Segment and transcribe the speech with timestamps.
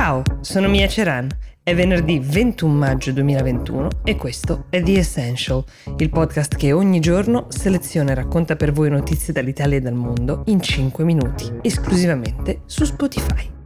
[0.00, 1.28] Ciao, sono Mia Ceran.
[1.62, 5.62] È venerdì 21 maggio 2021 e questo è The Essential,
[5.98, 10.44] il podcast che ogni giorno seleziona e racconta per voi notizie dall'Italia e dal mondo
[10.46, 13.59] in 5 minuti, esclusivamente su Spotify.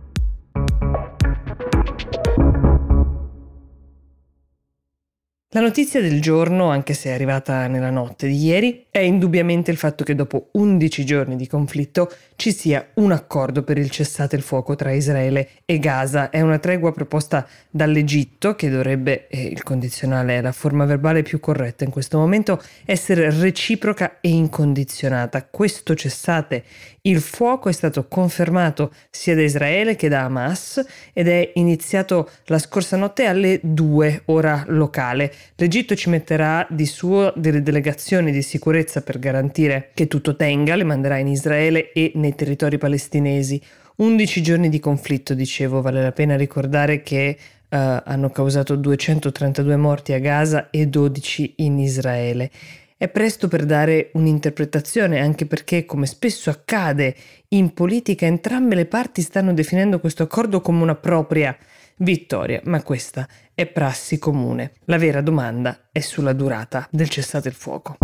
[5.55, 9.77] La notizia del giorno, anche se è arrivata nella notte di ieri, è indubbiamente il
[9.77, 14.43] fatto che dopo 11 giorni di conflitto ci sia un accordo per il cessate il
[14.43, 16.31] fuoco tra Israele e Gaza.
[16.31, 21.39] È una tregua proposta dall'Egitto che dovrebbe, e il condizionale è la forma verbale più
[21.39, 25.46] corretta in questo momento, essere reciproca e incondizionata.
[25.48, 26.64] Questo cessate
[27.03, 32.59] il fuoco è stato confermato sia da Israele che da Hamas ed è iniziato la
[32.59, 35.33] scorsa notte alle 2 ora locale.
[35.56, 40.84] L'Egitto ci metterà di suo delle delegazioni di sicurezza per garantire che tutto tenga, le
[40.84, 43.61] manderà in Israele e nei territori palestinesi.
[43.97, 50.12] 11 giorni di conflitto, dicevo, vale la pena ricordare che uh, hanno causato 232 morti
[50.12, 52.51] a Gaza e 12 in Israele.
[52.97, 57.14] È presto per dare un'interpretazione, anche perché, come spesso accade
[57.48, 61.56] in politica, entrambe le parti stanno definendo questo accordo come una propria
[61.98, 64.73] vittoria, ma questa è prassi comune.
[64.84, 67.97] La vera domanda è sulla durata del cessate il fuoco.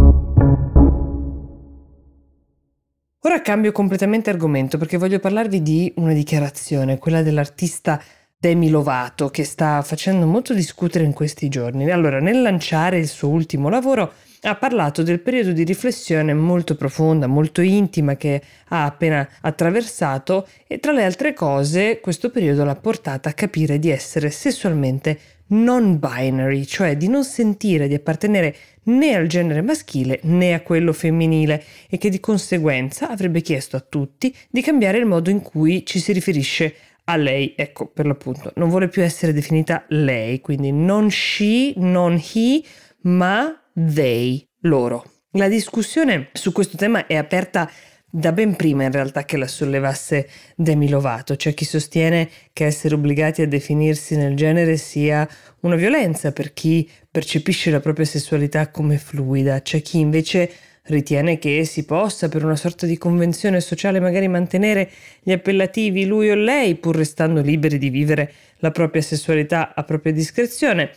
[3.23, 8.03] Ora cambio completamente argomento perché voglio parlarvi di una dichiarazione, quella dell'artista
[8.39, 11.91] Demi Lovato, che sta facendo molto discutere in questi giorni.
[11.91, 17.27] Allora, nel lanciare il suo ultimo lavoro, ha parlato del periodo di riflessione molto profonda,
[17.27, 23.29] molto intima che ha appena attraversato e tra le altre cose questo periodo l'ha portata
[23.29, 25.19] a capire di essere sessualmente
[25.51, 30.93] non binary, cioè di non sentire di appartenere né al genere maschile né a quello
[30.93, 35.85] femminile e che di conseguenza avrebbe chiesto a tutti di cambiare il modo in cui
[35.85, 40.71] ci si riferisce a lei, ecco per l'appunto, non vuole più essere definita lei, quindi
[40.71, 42.63] non she, non he,
[43.03, 45.05] ma they, loro.
[45.33, 47.71] La discussione su questo tema è aperta
[48.11, 51.37] da ben prima in realtà che la sollevasse Demi Lovato.
[51.37, 55.29] C'è chi sostiene che essere obbligati a definirsi nel genere sia
[55.61, 60.51] una violenza per chi percepisce la propria sessualità come fluida, c'è chi invece
[60.85, 66.31] ritiene che si possa per una sorta di convenzione sociale magari mantenere gli appellativi lui
[66.31, 70.91] o lei pur restando liberi di vivere la propria sessualità a propria discrezione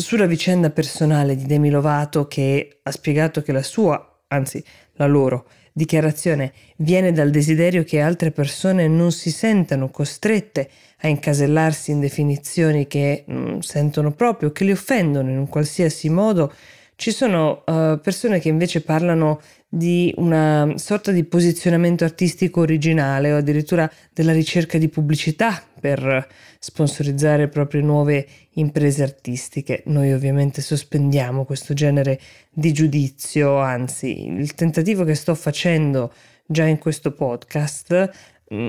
[0.00, 4.62] sulla vicenda personale di Demi Lovato che ha spiegato che la sua, anzi
[4.94, 10.68] la loro, dichiarazione viene dal desiderio che altre persone non si sentano costrette
[11.02, 16.08] a incasellarsi in definizioni che mh, mm, sentono proprio, che li offendono in un qualsiasi
[16.08, 16.52] modo,
[17.00, 23.38] ci sono uh, persone che invece parlano di una sorta di posizionamento artistico originale o
[23.38, 26.28] addirittura della ricerca di pubblicità per
[26.58, 29.82] sponsorizzare proprie nuove imprese artistiche.
[29.86, 36.12] Noi ovviamente sospendiamo questo genere di giudizio, anzi il tentativo che sto facendo
[36.44, 38.10] già in questo podcast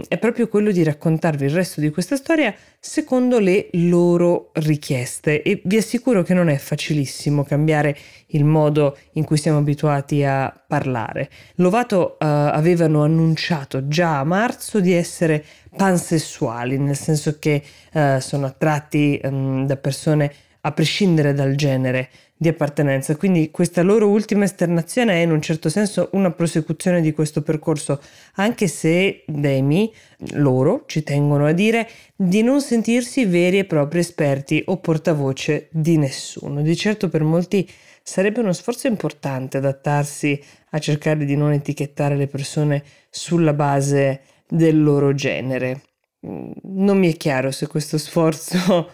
[0.08, 5.60] è proprio quello di raccontarvi il resto di questa storia secondo le loro richieste e
[5.66, 7.98] vi assicuro che non è facilissimo cambiare
[8.28, 11.32] il modo in cui siamo abituati a parlare.
[11.56, 15.44] Lovato uh, avevano annunciato già a marzo di essere
[15.76, 17.64] pansessuali, nel senso che
[17.94, 23.16] uh, sono attratti um, da persone a prescindere dal genere di appartenenza.
[23.16, 28.02] Quindi questa loro ultima esternazione è in un certo senso una prosecuzione di questo percorso,
[28.36, 29.94] anche se Demi,
[30.34, 35.98] loro, ci tengono a dire di non sentirsi veri e propri esperti o portavoce di
[35.98, 36.62] nessuno.
[36.62, 37.70] Di certo per molti
[38.02, 44.82] sarebbe uno sforzo importante adattarsi a cercare di non etichettare le persone sulla base del
[44.82, 45.82] loro genere.
[46.22, 48.90] Non mi è chiaro se questo sforzo